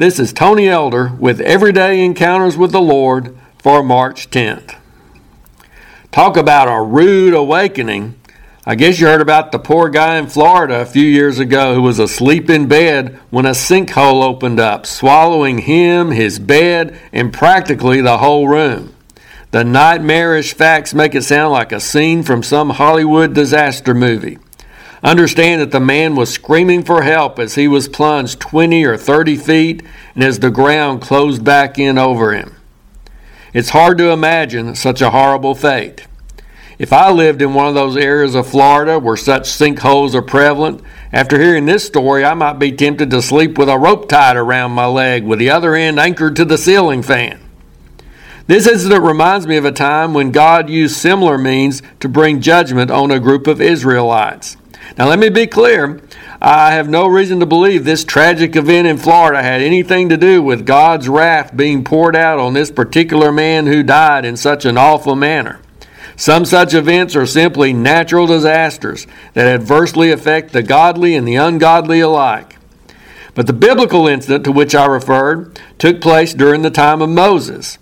[0.00, 4.76] This is Tony Elder with Everyday Encounters with the Lord for March 10th.
[6.10, 8.18] Talk about a rude awakening.
[8.64, 11.82] I guess you heard about the poor guy in Florida a few years ago who
[11.82, 18.00] was asleep in bed when a sinkhole opened up, swallowing him, his bed, and practically
[18.00, 18.94] the whole room.
[19.50, 24.38] The nightmarish facts make it sound like a scene from some Hollywood disaster movie.
[25.02, 29.36] Understand that the man was screaming for help as he was plunged 20 or 30
[29.36, 29.82] feet
[30.14, 32.56] and as the ground closed back in over him.
[33.54, 36.06] It's hard to imagine such a horrible fate.
[36.78, 40.82] If I lived in one of those areas of Florida where such sinkholes are prevalent,
[41.12, 44.72] after hearing this story, I might be tempted to sleep with a rope tied around
[44.72, 47.49] my leg with the other end anchored to the ceiling fan.
[48.50, 52.90] This incident reminds me of a time when God used similar means to bring judgment
[52.90, 54.56] on a group of Israelites.
[54.98, 56.00] Now, let me be clear.
[56.42, 60.42] I have no reason to believe this tragic event in Florida had anything to do
[60.42, 64.76] with God's wrath being poured out on this particular man who died in such an
[64.76, 65.60] awful manner.
[66.16, 72.00] Some such events are simply natural disasters that adversely affect the godly and the ungodly
[72.00, 72.56] alike.
[73.36, 77.78] But the biblical incident to which I referred took place during the time of Moses.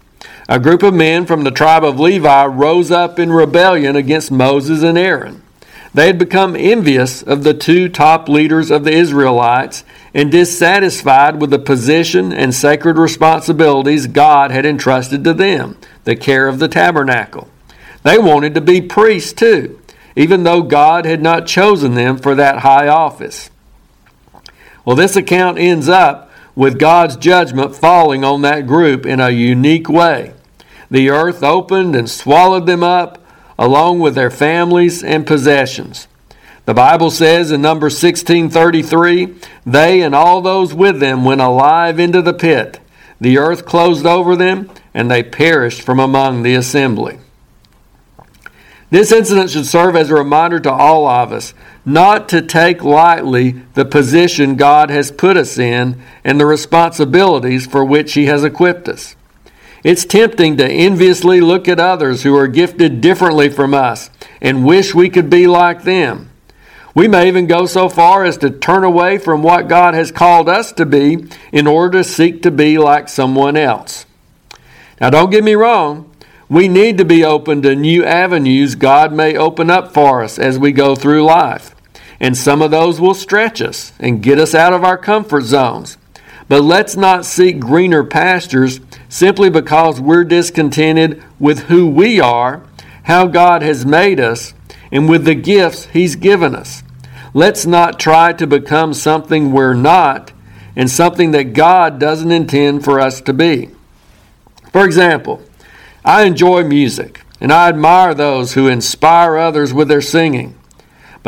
[0.50, 4.82] A group of men from the tribe of Levi rose up in rebellion against Moses
[4.82, 5.42] and Aaron.
[5.92, 11.50] They had become envious of the two top leaders of the Israelites and dissatisfied with
[11.50, 17.48] the position and sacred responsibilities God had entrusted to them, the care of the tabernacle.
[18.02, 19.78] They wanted to be priests too,
[20.16, 23.50] even though God had not chosen them for that high office.
[24.86, 29.90] Well, this account ends up with God's judgment falling on that group in a unique
[29.90, 30.32] way.
[30.90, 33.24] The earth opened and swallowed them up
[33.58, 36.08] along with their families and possessions.
[36.64, 42.22] The Bible says in Numbers 1633, they and all those with them went alive into
[42.22, 42.78] the pit.
[43.20, 47.18] The earth closed over them, and they perished from among the assembly.
[48.90, 51.52] This incident should serve as a reminder to all of us
[51.84, 57.84] not to take lightly the position God has put us in and the responsibilities for
[57.84, 59.16] which He has equipped us.
[59.84, 64.94] It's tempting to enviously look at others who are gifted differently from us and wish
[64.94, 66.30] we could be like them.
[66.94, 70.48] We may even go so far as to turn away from what God has called
[70.48, 74.04] us to be in order to seek to be like someone else.
[75.00, 76.10] Now, don't get me wrong.
[76.48, 80.58] We need to be open to new avenues God may open up for us as
[80.58, 81.74] we go through life.
[82.18, 85.98] And some of those will stretch us and get us out of our comfort zones.
[86.48, 92.62] But let's not seek greener pastures simply because we're discontented with who we are,
[93.04, 94.54] how God has made us,
[94.90, 96.82] and with the gifts He's given us.
[97.34, 100.32] Let's not try to become something we're not
[100.74, 103.70] and something that God doesn't intend for us to be.
[104.72, 105.42] For example,
[106.04, 110.57] I enjoy music and I admire those who inspire others with their singing.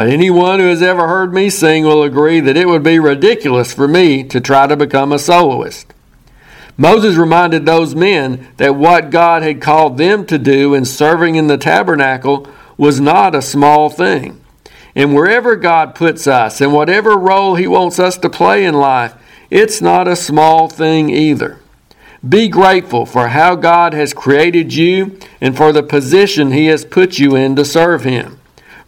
[0.01, 3.75] But anyone who has ever heard me sing will agree that it would be ridiculous
[3.75, 5.93] for me to try to become a soloist.
[6.79, 11.49] Moses reminded those men that what God had called them to do in serving in
[11.49, 14.43] the tabernacle was not a small thing.
[14.95, 19.13] And wherever God puts us, and whatever role He wants us to play in life,
[19.51, 21.59] it's not a small thing either.
[22.27, 27.19] Be grateful for how God has created you and for the position He has put
[27.19, 28.40] you in to serve Him.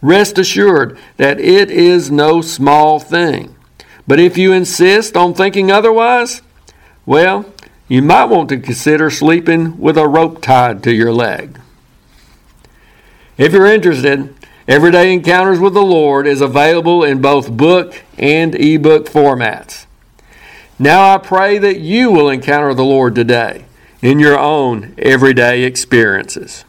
[0.03, 3.55] Rest assured that it is no small thing.
[4.05, 6.41] But if you insist on thinking otherwise,
[7.05, 7.45] well,
[7.87, 11.57] you might want to consider sleeping with a rope tied to your leg.
[13.37, 14.35] If you're interested,
[14.67, 19.85] Everyday Encounters with the Lord is available in both book and ebook formats.
[20.77, 23.63] Now I pray that you will encounter the Lord today
[24.01, 26.65] in your own everyday experiences.